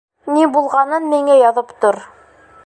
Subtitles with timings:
[0.35, 2.03] Ни булғанын миңә яҙып тор.